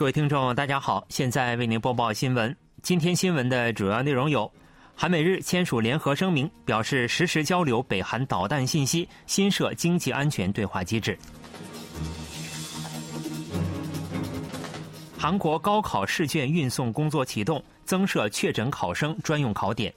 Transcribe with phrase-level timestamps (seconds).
[0.00, 2.56] 各位听众，大家好，现在为您播报新闻。
[2.80, 4.50] 今天新闻的主要内容有：
[4.96, 11.12] 韩美日签署联合声明，表示实时交流北韩导弹信息，新设经济安全对话机制；
[15.18, 19.92] 韩国高考试卷运送工作启动，增设确诊考生专用考点；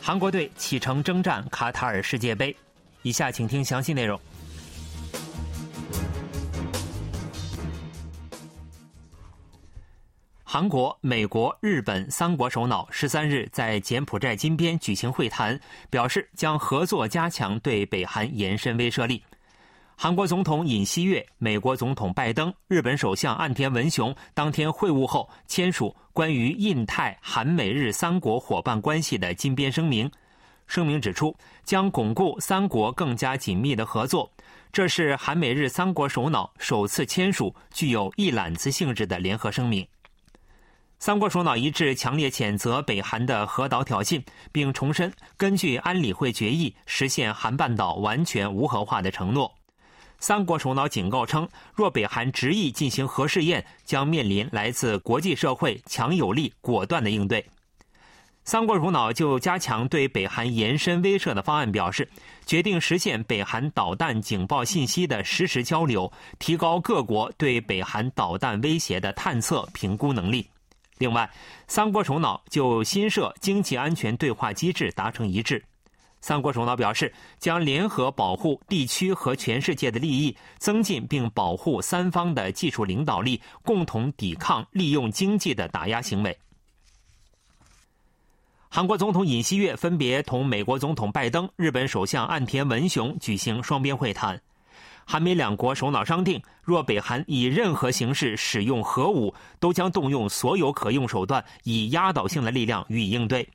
[0.00, 2.52] 韩国队启程征战卡塔尔世界杯。
[3.02, 4.20] 以下请听详细内容。
[10.54, 19.22] 韩国、美国、日本三国首脑十三日在柬埔寨金边举行会谈，表示将合作加强对北韩延伸威慑力。
[19.96, 30.10] 韩国总统尹锡悦、美国总统拜登、日本首相岸田文雄当天会晤后签署关于印太韩美日三国伙伴关系的金边声明。
[30.66, 34.30] 声明指出，将巩固三国更加紧密的合作。
[34.70, 39.88] 这是韩美日三国首脑首次签署具有一揽子性质的联合声明。
[41.04, 44.22] 三国首脑一致强烈谴责北韩的核岛挑衅，
[44.52, 49.52] 并重申根据安理会决议实现韩半岛完全无核化的承诺。
[50.20, 57.44] 三国首脑警告称，若北韩执意进行核试验，将面临来自国际社会强有力、果断的应对。
[58.44, 62.08] 三国首脑就加强对北韩延伸威慑的方案表示，
[62.46, 70.46] 决定实现北韩导弹警报信息的实时交流，提高各国对北韩导弹威胁的探测评估能力。
[70.98, 71.28] 另外，
[71.66, 75.64] 三国首脑就新设经济安全对话机制达成一致。
[76.20, 86.38] 三国首脑表示，将联合保护地区和全世界的利益，增进并保护三方的技术领导力，共同抵抗利用经济的打压行为。
[88.68, 94.40] 韩国总统尹锡悦分别同美国总统拜登、日本首相岸田文雄举行双边会谈。
[95.04, 103.48] 韩美两国首脑商定，若北韩以任何形式使用核武，都将动用所有可用手段，以压倒性的力量予以应对。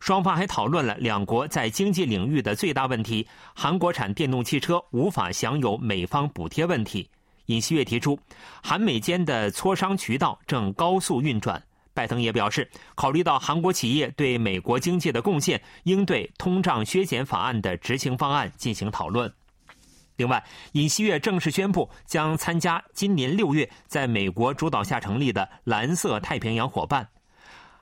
[0.00, 3.24] 双方还讨论了两国在经济领域的最大问题——
[3.54, 7.08] 韩国产电动汽车无法享有美方补贴问题。
[7.46, 8.18] 尹锡悦提出，
[8.62, 11.62] 韩美间的磋商渠道正高速运转。
[11.94, 19.32] 拜登也表示，考虑到韩国企业对美国经济的贡献，应对通胀削减法案的执行方案进行讨论。
[20.22, 20.40] 另外，
[20.70, 27.04] 尹锡悦正式宣布将参加今年六月在美国主导下成立的蓝色太平洋伙伴。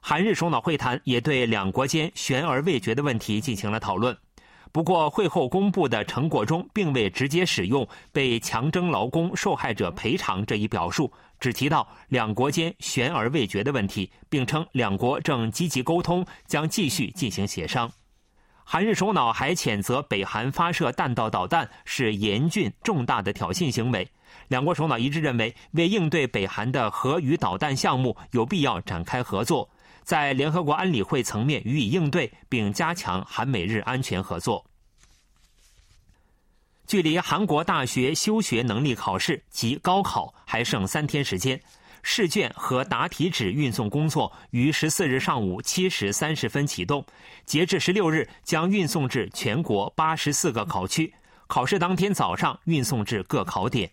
[0.01, 4.17] 韩日首脑会谈也对两国间悬而未决的问题进行了讨论。
[4.73, 17.93] 不过，会后公布的成果中并未直接使用被强征劳工受害者赔偿这一表述，只提到两国间悬而未决的问题，并称两国正积极沟通，将继续进行协商。
[18.73, 24.09] 韩日首脑还谴责北韩发射弹道导弹是严峻重大的挑衅行为。
[24.47, 29.69] 两国首脑一致认为，为应对北韩的核与导弹项目，有必要展开合作，
[30.05, 34.65] 在联合国安理会层面予以应对，并加强韩美日安全合作。
[36.87, 41.61] 距离韩国大学修学能力考试及高考还剩三天时间。
[42.03, 47.05] 试卷和答题纸运送工作于十四日上午七时三十分启动，
[47.45, 51.13] 截至十六日将运送至全国八十四个考区。
[51.47, 53.91] 考试当天早上运送至各考点。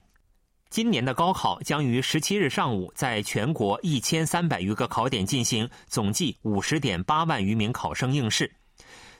[0.69, 8.53] 今年的高考将于十七日上午在全国一千三百余个考点进行，总计五十点八万余名考生应试。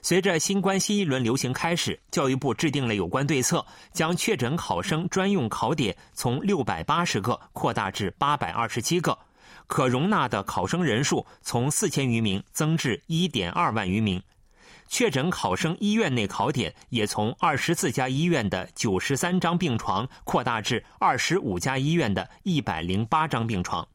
[0.00, 9.18] 随着新冠新一轮流行开始，教育部制定了有关对策，将确诊考生专用考点从六百八十个扩大至八百二十七个，
[9.66, 14.22] 可容纳的考生人数从四千余名增至一点二万余名。
[14.90, 23.86] 确诊考生医院内考点也从二十四家医院的九十三张病床扩大至二十五家医院的一百零八张病床。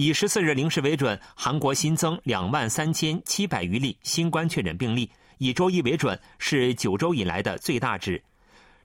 [0.00, 5.10] 以十四日零时为准，韩国新增两万三千七百余例新冠确诊病例。
[5.38, 8.22] 以周一为准，是九周以来的最大值。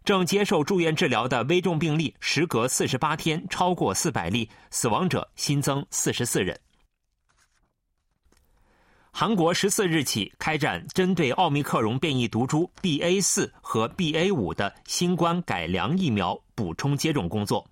[0.04, 6.60] 正接受住院治疗的危重病例，时隔四十八天超过四百例，死亡者新增四十四人。
[9.12, 17.70] 韩国十四日起开展针对奥密克戎变异毒株 BA 四和 BA 五的新冠改良疫苗补充接种工作。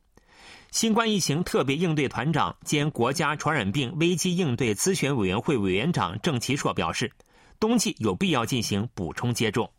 [0.71, 7.11] 新冠疫情特别应对团长兼国家传染病危机应对咨询委员会委员长郑其硕表示。
[7.59, 9.69] 冬季有必要进行补充接种。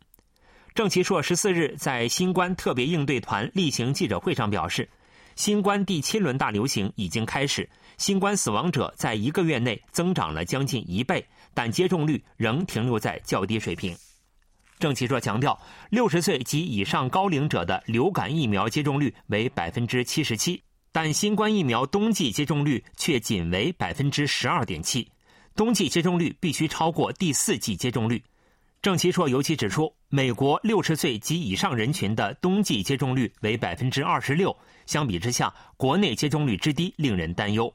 [0.73, 4.89] 郑其硕十四日在新冠特别应对团例行记者会上表示，
[5.35, 13.93] 新冠第七轮大流行已经开始，新冠死亡者在一个月内增长了将近一倍，但接种率仍停留在较低水平。
[14.79, 15.59] 郑其硕强调，
[15.89, 20.63] 六十岁及以上高龄者的流感疫苗接种率为百分之七十七，
[20.93, 25.05] 但新冠疫苗冬季接种率却仅为百分之十二点七。
[25.55, 28.23] 冬季接种率必须超过第四季接种率。
[28.81, 34.55] 郑奇硕尤其指出，美国六十岁及以上人群的冬季接种率为百分之二十六，
[34.85, 37.73] 相比之下，国内接种率之低令人担忧。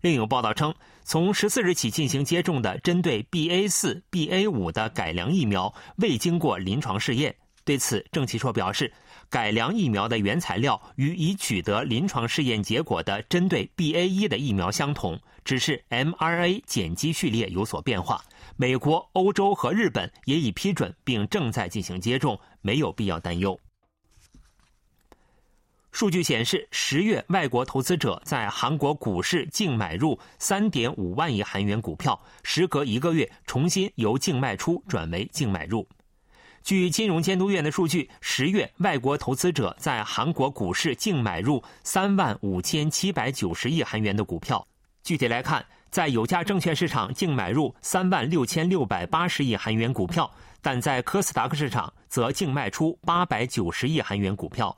[0.00, 0.74] 另有报道称，
[1.04, 7.36] 从十四日起进行接种的针对 BA 四、BA 五的改良疫苗未经过临床试验。
[7.64, 8.92] 对此，郑奇硕表示，
[9.32, 18.22] 改良疫苗的原材料与已取得临床试验结果的针对 BA 一的疫苗相同，只是 m R A 碱基序列有所变化。
[18.56, 23.58] 美国、欧洲和日本也已批准并正在进行接种，没有必要担忧。
[25.92, 35.88] 数据显示，十月外国投资者在韩国股市净买入三点五万亿韩元股票，时隔一个月重新由净卖出转为净买入。
[36.62, 44.64] 据金融监督院的数据，十月外国投资者在韩国股市净买入三万五千七百九十亿韩元的股票。
[45.02, 50.30] 具体来看，在有价证券市场净买入三万六千六百八十亿韩元股票，
[50.60, 54.76] 但在科斯达克市场则净卖出八百九十亿韩元股票。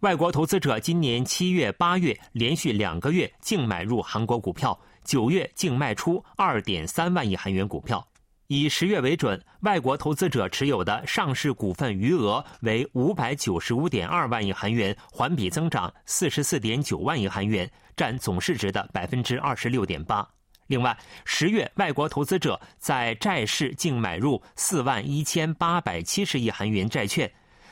[0.00, 8.04] 外国投资者今年七月、八月连续两个月净买入韩国股票，九月净卖出二点三万亿韩元股票。
[8.48, 20.28] 以十月为准，外国投资者持有的上市股份余额为五百九十五点二万亿韩元，环比增长四十四点九万亿韩元，占总市值的百分之二十六点八。
[20.66, 27.30] 另外，十月外国投资者在债市净买入四万一千八百七十亿韩元债券，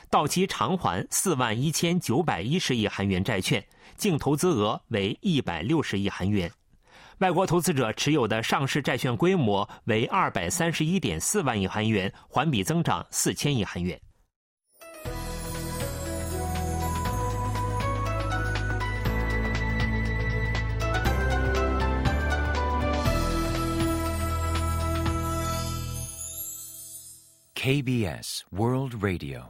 [0.09, 3.63] 到期偿还四万一千九百一十亿韩元债券，
[3.95, 6.51] 净投资额为一百六十亿韩元。
[7.23, 13.97] 外国投资者持有的上市债券规模为二百三十一点四万亿韩元，环比增长四千亿韩元。
[27.55, 29.43] KBS World Radio，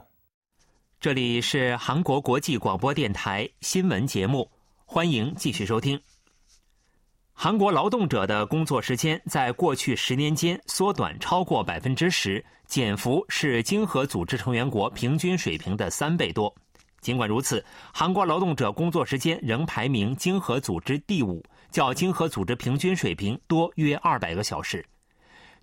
[1.00, 4.48] 这里是韩国国际广播电台新闻节目，
[4.84, 6.00] 欢迎继续收听。
[7.36, 16.52] 韩国劳动者的工作时间在过去十年间缩短超过百分之十，减幅是经合组织成员国平均水平的三倍多。
[17.00, 24.82] 尽管如此，韩国劳动者工作时间仍排名经合组织第五，较经合组织平均水平多约二百个小时。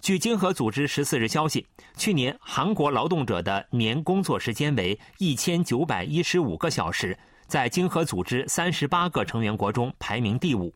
[0.02, 1.66] 据经合组织十四日消息，
[1.98, 10.72] 去年韩国劳动者的年工作时间为一千九百一十五个小时，在经合组织三十八个成员国中排名第五。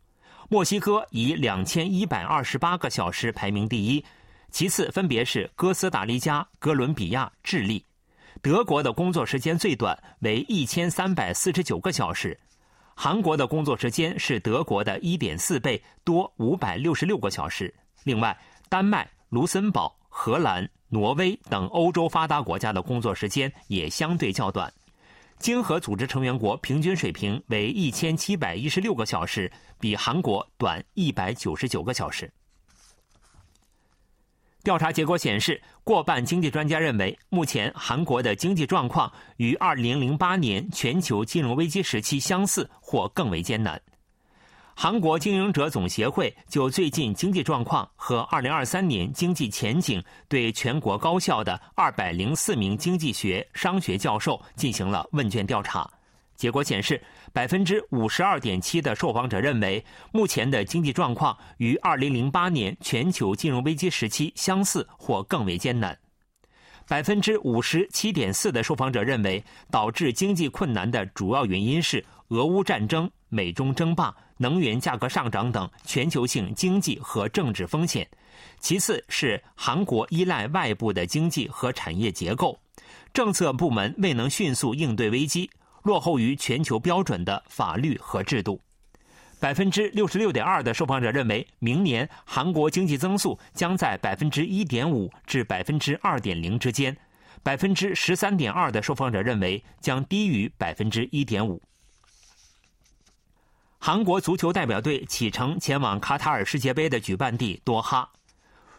[0.48, 4.04] 墨西哥以两千一百二十八个小时排名第一，
[4.52, 7.84] 其次分别是哥斯达黎加、哥伦比亚、智利。
[8.40, 12.38] 德国的工作时间最短为一千三百四十九个小时，
[12.94, 17.74] 韩国的工作时间是德国的一点四倍，多五百六十六个小时。
[18.04, 18.38] 另外，
[18.68, 24.72] 丹麦、卢森堡、荷兰、挪威等欧洲发达国家的工作时间也相对较短。
[25.38, 32.30] 经合组织成员国平均水平为一千七百一十六个小时，比韩国短一百九十九个小时。
[34.62, 43.80] 调查结果显示，过半经济专家认为，目前韩国的经济状况与二零零八年全球金融危机时期相似，或更为艰难。
[44.74, 55.88] 韩国经营者总协会就最近经济状况和2023年经济前景对全国高校的204名经济学、商学教授进行了问卷调查。
[56.34, 57.02] 结果显示
[57.36, 65.98] ，52.7%的受访者认为目前的经济状况与2008年全球金融危机时期相似或更为艰难。
[66.88, 73.10] 57.4%的受访者认为导致经济困难的主要原因是俄乌战争。
[73.28, 78.08] 美中争霸、能源价格上涨等全球性经济和政治风险，
[78.60, 82.56] 其次是韩国依赖外部的经济和产业结构，
[83.12, 85.50] 政策部门未能迅速应对危机，
[85.86, 88.60] 落后于全球标准的法律和制度。
[89.38, 96.96] 百分之六十六点二的受访者认为，明年韩国经济增速将在百分之一点五至百分之二点零之间，
[97.40, 101.62] 百分之十三点二的受访者认为将低于百分之一点五。
[103.78, 108.10] 韩国足球代表队启程前往卡塔尔世界杯的举办地多哈，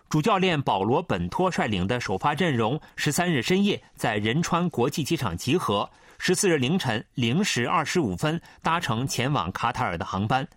[0.10, 10.48] 主教练保罗·本托率领的首发阵容十三日深夜在仁川国际机场集合，十四日凌晨零时二十五分搭乘前往卡塔尔的航班。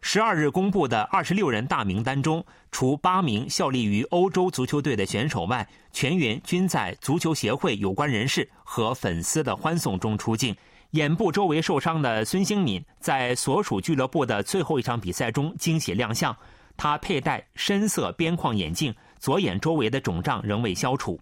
[0.00, 10.54] 十二日公布的二十六人大名单中，除八名效力于欧洲足球队的选手外，全员均在足球协会有关人士和粉丝的欢送中出镜。
[10.92, 16.34] 眼部周围受伤的孙兴敏在所属俱乐部的最后一场比赛中惊喜亮相，
[16.76, 21.20] 他佩戴深色边框眼镜，左眼周围的肿胀仍未消除。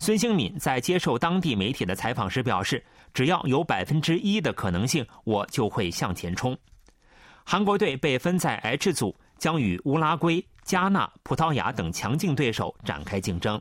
[0.00, 2.84] 孙兴敏在接受当地媒体的采访时表示
[3.18, 6.56] ：“只要有百分之一的可能性，我就会向前冲。”
[7.42, 13.60] 韩国队被分在 H 组，将与乌拉圭、加纳、葡萄牙等强劲对手展开竞争。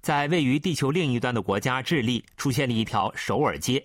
[0.00, 3.84] 在位于地球另一端的国家智利，出现了一条首尔街。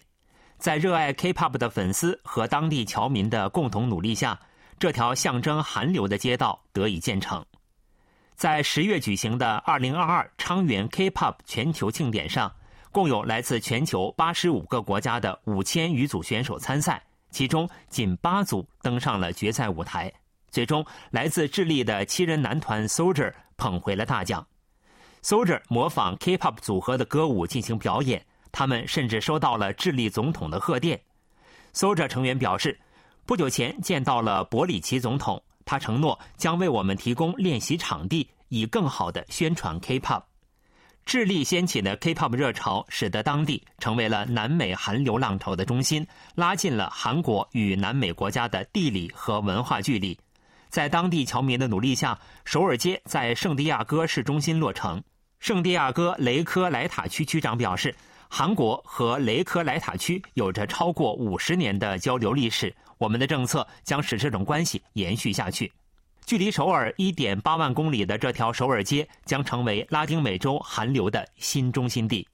[0.57, 4.39] 在热爱 K-pop 的粉丝和当地侨民的共同努力下，
[4.79, 7.45] 这条象征韩流的街道得以建成。
[8.37, 12.49] 在十月举行的2022昌原 K-pop 全球庆典上，
[12.91, 17.01] 共有来自全球85个国家的5000余组选手参赛。
[17.31, 20.11] 其中仅八组登上了决赛舞台，
[20.49, 24.45] 最终来自智利的七人男团 Soldier 捧回了大奖。
[25.23, 30.99] Soldier 模仿 K-pop 组合的歌舞进行表演，他们甚至收到了智利总统的贺电。
[31.73, 32.77] Soldier 成员表示，
[33.25, 40.23] 不久前见到了博里奇总统，他承诺将为我们提供练习场地，以更好的宣传 K-pop。
[41.11, 50.17] 智利掀起的 K-pop 热潮，使得当地成为了南美韩流浪潮的中心，拉近了韩国与南美国家的地理和文化距离。
[50.69, 55.03] 在当地侨民的努力下，首尔街在圣地亚哥市中心落成。
[55.41, 57.93] 圣地亚哥雷科莱塔区区长表示
[58.31, 65.69] ：“韩国和雷科莱塔区有着超过五十年的交流历史，我们的政策将使这种关系延续下去。”
[66.25, 72.27] 距离首尔一点八万公里的这条首尔街将成为拉丁美洲韩流的新中心地。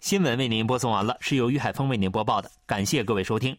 [0.00, 3.56] 新闻为您播送完了，是由于海峰为您播报的，感谢各位收听。